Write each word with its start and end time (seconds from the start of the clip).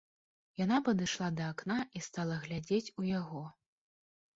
Яна 0.63 0.79
падышла 0.87 1.29
да 1.41 1.51
акна 1.57 1.79
і 1.99 2.05
стала 2.09 2.41
глядзець 2.49 2.87
у 3.01 3.11
яго. 3.19 3.49